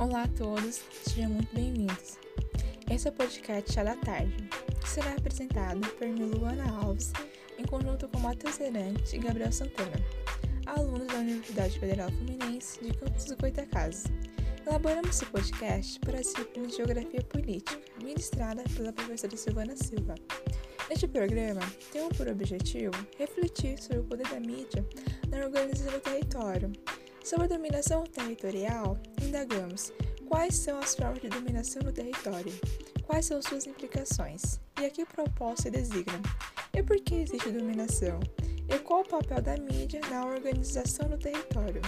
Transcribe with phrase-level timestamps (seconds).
[0.00, 2.16] Olá a todos, sejam muito bem-vindos.
[2.90, 4.48] Esse é o podcast Chá da Tarde,
[4.80, 7.12] que será apresentado por Miluana Alves,
[7.58, 10.00] em conjunto com Matheus Herante e Gabriel Santana,
[10.64, 14.04] alunos da Universidade Federal Fluminense de Campos do Goitacazes.
[14.66, 20.14] Elaboramos esse podcast para a disciplina de Geografia Política, ministrada pela professora Silvana Silva.
[20.88, 21.60] Este programa
[21.92, 24.82] tem por objetivo refletir sobre o poder da mídia
[25.28, 26.72] na organização do território,
[27.22, 28.98] Sobre a dominação territorial,
[29.30, 29.92] indagamos
[30.28, 32.52] quais são as formas de dominação no território,
[33.04, 34.60] quais são suas implicações?
[34.80, 36.20] E a que propósito se designa,
[36.74, 38.18] e por que existe dominação,
[38.68, 41.80] e qual o papel da mídia na organização do território.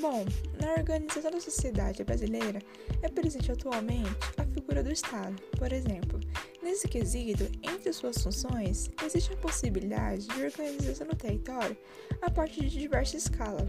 [0.00, 0.24] Bom,
[0.60, 2.60] na organização da sociedade brasileira
[3.02, 6.18] é presente atualmente a figura do Estado, por exemplo.
[6.60, 11.76] Nesse quesito, entre suas funções, existe a possibilidade de organização do território
[12.20, 13.64] a partir de diversa escala,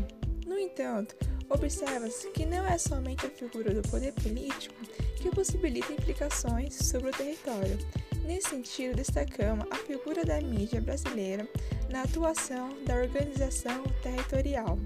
[0.48, 1.16] no entanto,
[1.54, 4.76] observa-se que não é somente a figura do poder político
[5.16, 7.78] que possibilita implicações sobre o território.
[8.26, 11.48] Nesse sentido, destacamos a figura da mídia brasileira
[11.90, 14.80] na atuação da organização territorial.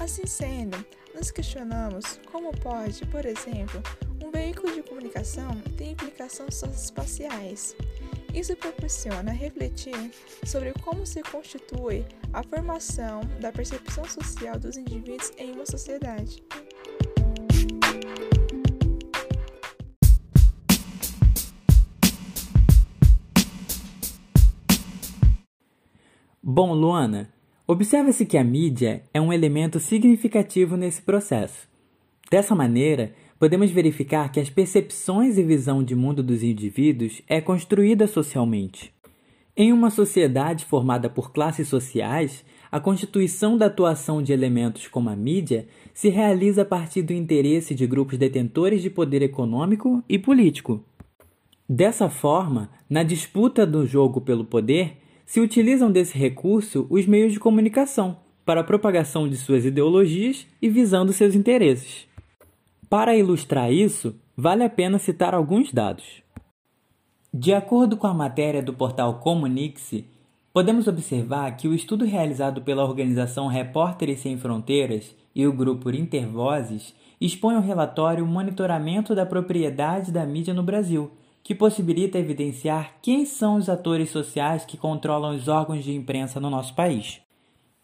[0.00, 0.84] Assim sendo,
[1.14, 3.82] nos questionamos como pode, por exemplo,
[4.22, 7.76] um veículo de comunicação ter implicações socioespaciais.
[8.34, 10.10] Isso proporciona refletir
[10.44, 16.42] sobre como se constitui a formação da percepção social dos indivíduos em uma sociedade.
[26.42, 27.32] Bom, Luana,
[27.68, 31.68] observa-se que a mídia é um elemento significativo nesse processo.
[32.28, 38.06] Dessa maneira, podemos verificar que as percepções e visão de mundo dos indivíduos é construída
[38.06, 38.92] socialmente.
[39.56, 45.14] Em uma sociedade formada por classes sociais, a constituição da atuação de elementos como a
[45.14, 50.84] mídia se realiza a partir do interesse de grupos detentores de poder econômico e político.
[51.68, 57.38] Dessa forma, na disputa do jogo pelo poder, se utilizam desse recurso os meios de
[57.38, 62.06] comunicação para a propagação de suas ideologias e visando seus interesses.
[62.88, 66.22] Para ilustrar isso, vale a pena citar alguns dados.
[67.32, 70.06] De acordo com a matéria do portal Comunique-se,
[70.52, 76.94] podemos observar que o estudo realizado pela organização Repórteres Sem Fronteiras e o grupo Intervozes
[77.20, 81.10] expõe o relatório Monitoramento da Propriedade da Mídia no Brasil,
[81.42, 86.50] que possibilita evidenciar quem são os atores sociais que controlam os órgãos de imprensa no
[86.50, 87.20] nosso país.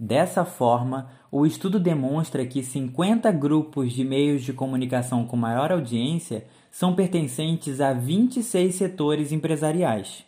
[0.03, 6.47] Dessa forma, o estudo demonstra que 50 grupos de meios de comunicação com maior audiência
[6.71, 10.25] são pertencentes a 26 setores empresariais.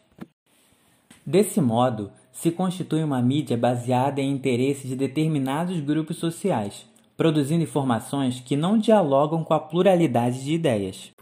[1.25, 8.41] Desse modo, se constitui uma mídia baseada em interesses de determinados grupos sociais, produzindo informações
[8.41, 11.13] que não dialogam com a pluralidade de ideias.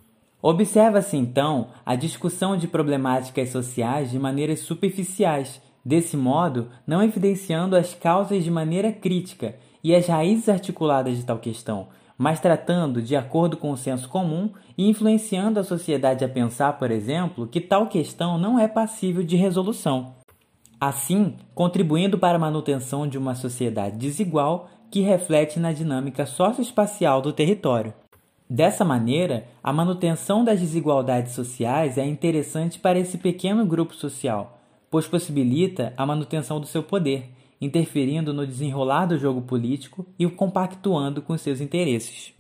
[0.43, 7.95] Observa-se então a discussão de problemáticas sociais de maneiras superficiais desse modo, não evidenciando as
[7.95, 13.57] causas de maneira crítica e as raízes articuladas de tal questão, mas tratando de acordo
[13.57, 18.37] com o senso comum e influenciando a sociedade a pensar, por exemplo, que tal questão
[18.37, 20.15] não é passível de resolução.
[20.79, 27.33] Assim, contribuindo para a manutenção de uma sociedade desigual que reflete na dinâmica socioespacial do
[27.33, 27.95] território.
[28.49, 34.60] Dessa maneira, a manutenção das desigualdades sociais é interessante para esse pequeno grupo social
[34.91, 37.31] pois possibilita a manutenção do seu poder,
[37.61, 42.33] interferindo no desenrolar do jogo político e o compactuando com seus interesses.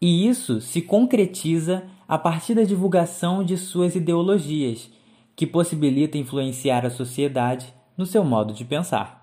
[0.00, 4.90] E isso se concretiza a partir da divulgação de suas ideologias,
[5.34, 9.20] que possibilita influenciar a sociedade no seu modo de pensar.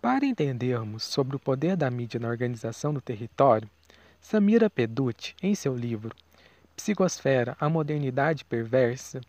[0.00, 3.68] Para entendermos sobre o poder da mídia na organização do território,
[4.26, 6.16] Samira Peducci, em seu livro
[6.74, 9.20] Psicosfera, a modernidade perversa,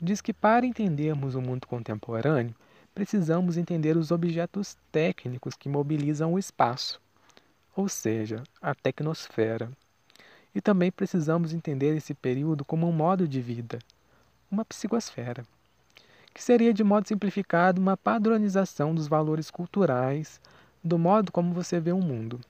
[0.00, 2.54] diz que para entendermos o mundo contemporâneo,
[2.94, 6.98] precisamos entender os objetos técnicos que mobilizam o espaço,
[7.76, 9.70] ou seja, a tecnosfera.
[10.54, 13.78] E também precisamos entender esse período como um modo de vida,
[14.50, 15.44] uma psicosfera,
[16.32, 20.40] que seria de modo simplificado uma padronização dos valores culturais,
[20.82, 22.40] do modo como você vê o mundo.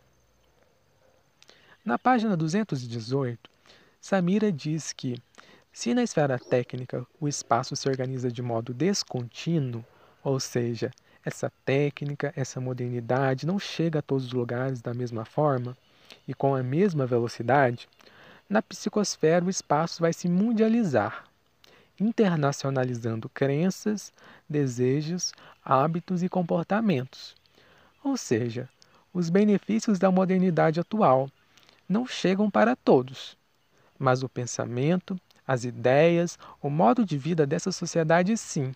[1.88, 3.48] Na página 218,
[3.98, 5.18] Samira diz que,
[5.72, 9.82] se na esfera técnica o espaço se organiza de modo descontínuo,
[10.22, 10.90] ou seja,
[11.24, 15.74] essa técnica, essa modernidade não chega a todos os lugares da mesma forma
[16.28, 17.88] e com a mesma velocidade,
[18.50, 21.24] na psicosfera o espaço vai se mundializar,
[21.98, 24.12] internacionalizando crenças,
[24.46, 25.32] desejos,
[25.64, 27.34] hábitos e comportamentos.
[28.04, 28.68] Ou seja,
[29.10, 31.30] os benefícios da modernidade atual
[31.88, 33.36] não chegam para todos,
[33.98, 38.74] mas o pensamento, as ideias, o modo de vida dessa sociedade sim.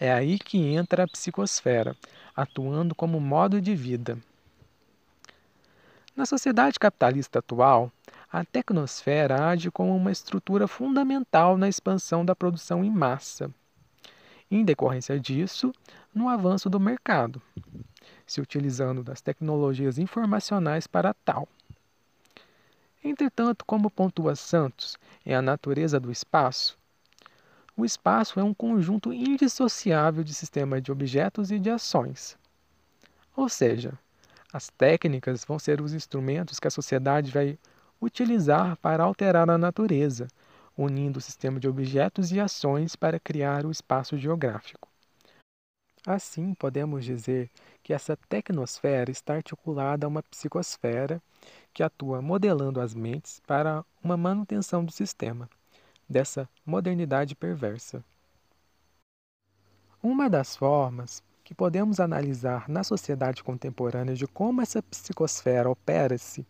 [0.00, 1.94] É aí que entra a psicosfera,
[2.34, 4.18] atuando como modo de vida.
[6.16, 7.92] Na sociedade capitalista atual,
[8.30, 13.50] a tecnosfera age como uma estrutura fundamental na expansão da produção em massa.
[14.50, 15.72] Em decorrência disso,
[16.14, 17.40] no avanço do mercado,
[18.26, 21.46] se utilizando das tecnologias informacionais para tal.
[23.08, 26.78] Entretanto, como pontua Santos em A Natureza do Espaço,
[27.74, 32.36] o espaço é um conjunto indissociável de sistema de objetos e de ações.
[33.34, 33.98] Ou seja,
[34.52, 37.58] as técnicas vão ser os instrumentos que a sociedade vai
[37.98, 40.28] utilizar para alterar a natureza,
[40.76, 44.86] unindo o sistema de objetos e ações para criar o espaço geográfico.
[46.06, 47.50] Assim, podemos dizer
[47.82, 51.22] que essa tecnosfera está articulada a uma psicosfera
[51.78, 55.48] que atua modelando as mentes para uma manutenção do sistema,
[56.08, 58.04] dessa modernidade perversa.
[60.02, 66.44] Uma das formas que podemos analisar na sociedade contemporânea de como essa psicosfera opera-se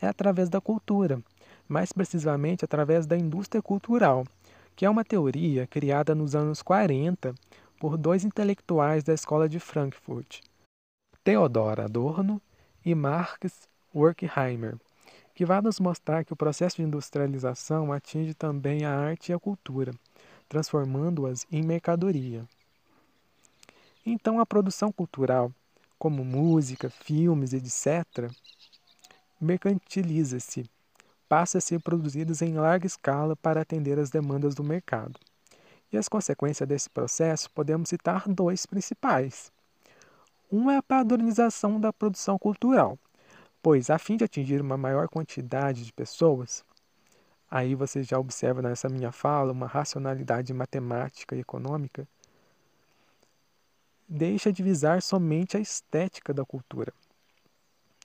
[0.00, 1.22] é através da cultura,
[1.68, 4.24] mais precisamente através da indústria cultural,
[4.74, 7.34] que é uma teoria criada nos anos 40
[7.78, 10.40] por dois intelectuais da escola de Frankfurt,
[11.22, 12.40] Theodor Adorno
[12.82, 14.76] e Marx Horkheimer,
[15.34, 19.38] que vai nos mostrar que o processo de industrialização atinge também a arte e a
[19.38, 19.92] cultura,
[20.48, 22.46] transformando-as em mercadoria.
[24.04, 25.52] Então, a produção cultural,
[25.98, 28.30] como música, filmes, etc.,
[29.40, 30.68] mercantiliza-se,
[31.28, 35.18] passa a ser produzidas em larga escala para atender às demandas do mercado.
[35.92, 39.52] E as consequências desse processo podemos citar dois principais.
[40.50, 42.98] Um é a padronização da produção cultural,
[43.62, 46.64] pois, a fim de atingir uma maior quantidade de pessoas,
[47.48, 52.06] aí você já observa nessa minha fala uma racionalidade matemática e econômica,
[54.08, 56.92] deixa de visar somente a estética da cultura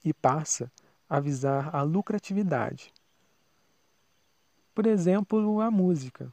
[0.04, 0.70] e passa
[1.08, 2.92] a visar a lucratividade.
[4.74, 6.32] Por exemplo, a música.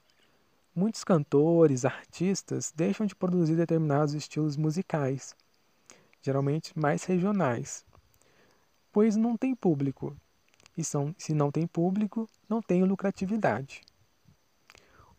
[0.75, 5.33] Muitos cantores, artistas deixam de produzir determinados estilos musicais,
[6.21, 7.84] geralmente mais regionais,
[8.95, 10.15] pois não tem público.
[10.77, 13.81] E são, se não tem público, não tem lucratividade.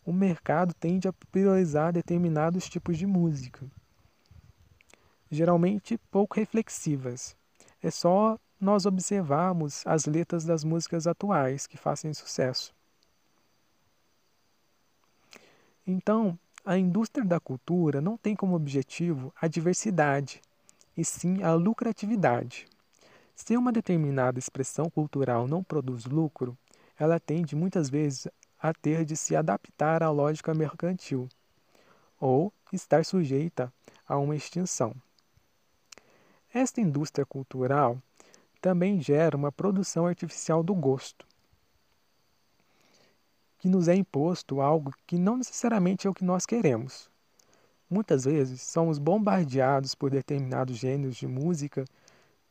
[0.02, 3.70] O mercado tende a priorizar determinados tipos de música
[5.31, 7.37] geralmente pouco reflexivas.
[7.82, 12.75] É só nós observarmos as letras das músicas atuais que fazem sucesso.
[15.87, 20.40] Então, a indústria da cultura não tem como objetivo a diversidade,
[20.96, 22.67] e sim a lucratividade.
[23.37, 26.56] Se uma determinada expressão cultural não produz lucro,
[26.99, 28.27] ela tende muitas vezes
[28.59, 31.29] a ter de se adaptar à lógica mercantil,
[32.19, 33.73] ou estar sujeita
[34.09, 34.94] a uma extinção.
[36.53, 38.00] Esta indústria cultural
[38.61, 41.27] também gera uma produção artificial do gosto,
[43.59, 47.11] que nos é imposto algo que não necessariamente é o que nós queremos.
[47.88, 51.85] Muitas vezes somos bombardeados por determinados gêneros de música,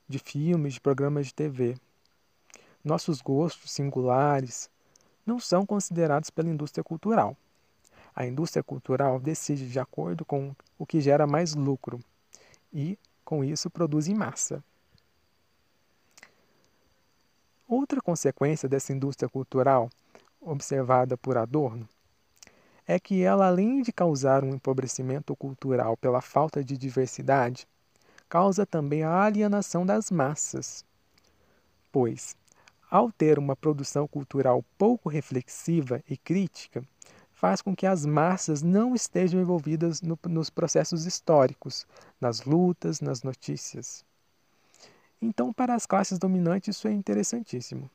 [0.07, 1.77] de filmes, de programas de TV.
[2.83, 4.69] Nossos gostos singulares
[5.25, 7.35] não são considerados pela indústria cultural.
[8.15, 11.99] A indústria cultural decide de acordo com o que gera mais lucro
[12.71, 14.63] e com isso, produz em massa.
[17.67, 19.89] Outra consequência dessa indústria cultural,
[20.39, 21.89] observada por Adorno,
[22.85, 27.67] é que ela, além de causar um empobrecimento cultural pela falta de diversidade,
[28.29, 30.83] causa também a alienação das massas.
[31.91, 32.35] Pois,
[32.89, 36.83] ao ter uma produção cultural pouco reflexiva e crítica,
[37.33, 41.85] faz com que as massas não estejam envolvidas no, nos processos históricos,
[42.19, 44.05] nas lutas, nas notícias.
[45.21, 47.89] Então, para as classes dominantes, isso é interessantíssimo,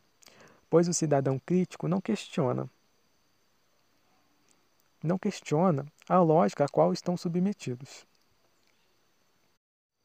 [0.68, 2.68] pois o cidadão crítico não questiona.
[5.02, 8.06] Não questiona a lógica a qual estão submetidos.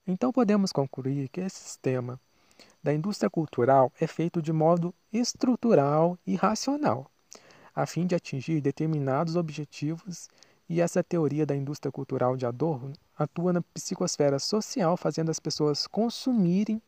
[0.07, 2.19] Então, podemos concluir que esse sistema
[2.83, 7.09] da indústria cultural é feito de modo estrutural e racional
[7.75, 10.29] a fim de atingir determinados objetivos,
[10.67, 15.85] e essa teoria da indústria cultural de Adorno atua na psicosfera social, fazendo as pessoas
[15.85, 16.81] consumirem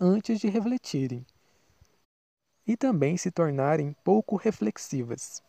[0.00, 1.26] antes de refletirem
[2.66, 5.42] e também se tornarem pouco reflexivas.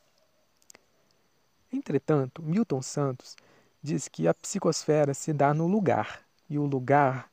[1.71, 3.37] Entretanto, Milton Santos
[3.81, 7.29] diz que a psicosfera se dá no lugar, e o lugar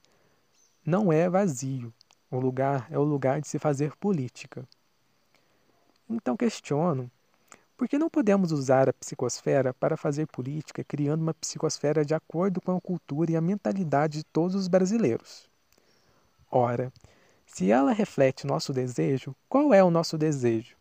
[0.84, 1.92] não é vazio.
[2.30, 4.68] O lugar é o lugar de se fazer política.
[6.08, 7.10] Então questiono
[7.76, 12.58] por que não podemos usar a psicosfera para fazer política, criando uma psicosfera de acordo
[12.58, 15.46] com a cultura e a mentalidade de todos os brasileiros?
[16.50, 16.90] Ora,
[17.44, 20.74] se ela reflete nosso desejo, qual é o nosso desejo?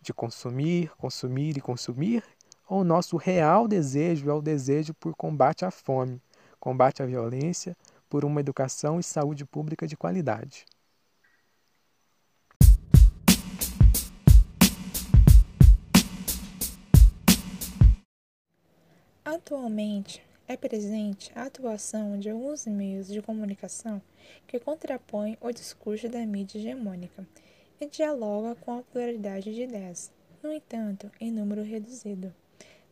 [0.00, 2.24] De consumir, consumir e consumir?
[2.66, 6.20] Ou o nosso real desejo é o desejo por combate à fome,
[6.58, 7.76] combate à violência,
[8.08, 10.64] por uma educação e saúde pública de qualidade?
[19.24, 24.00] Atualmente, é presente a atuação de alguns meios de comunicação
[24.46, 27.26] que contrapõem o discurso da mídia hegemônica
[27.78, 30.10] e dialoga com a pluralidade de ideias,
[30.42, 32.34] no entanto, em número reduzido,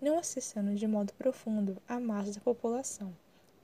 [0.00, 3.16] não acessando de modo profundo a massa da população,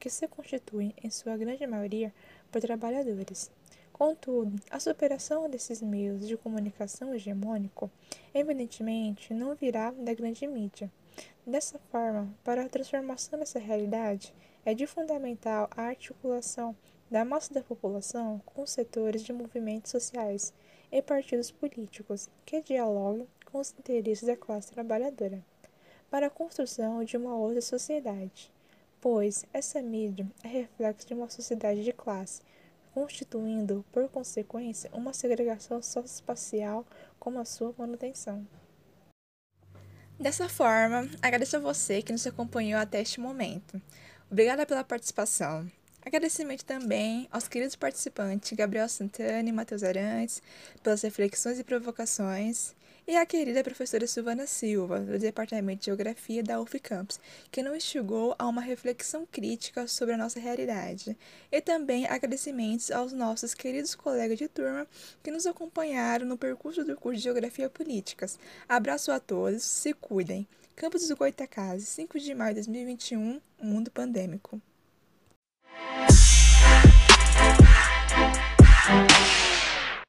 [0.02, 2.12] que se constitui, em sua grande maioria,
[2.50, 3.52] por trabalhadores.
[3.92, 7.88] Contudo, a superação desses meios de comunicação hegemônico,
[8.35, 10.90] evidentemente, não virá da grande mídia
[11.47, 14.32] Dessa forma, para a transformação dessa realidade,
[14.64, 16.75] é de fundamental a articulação
[17.11, 20.54] da massa da população com setores de movimentos sociais
[20.90, 25.44] e partidos políticos que dialoguem com os interesses da classe trabalhadora,
[26.09, 28.51] para a construção de uma outra sociedade,
[29.02, 32.40] pois essa mídia é reflexo de uma sociedade de classe,
[32.94, 36.87] constituindo, por consequência, uma segregação socioespacial
[37.18, 38.47] como a sua manutenção.
[40.21, 43.82] Dessa forma, agradeço a você que nos acompanhou até este momento.
[44.30, 45.68] Obrigada pela participação.
[46.04, 50.40] Agradecimento também aos queridos participantes Gabriel Santana e Matheus Arantes
[50.80, 52.75] pelas reflexões e provocações
[53.12, 57.76] e a querida professora Silvana Silva, do Departamento de Geografia da UF Campus, que nos
[57.76, 61.14] instigou a uma reflexão crítica sobre a nossa realidade.
[61.50, 64.87] E também agradecimentos aos nossos queridos colegas de turma
[65.23, 68.38] que nos acompanharam no percurso do curso de Geografia Políticas.
[68.66, 70.49] Abraço a todos, se cuidem.
[70.75, 74.59] Campus do Goitacazes, 5 de maio de 2021, mundo pandêmico.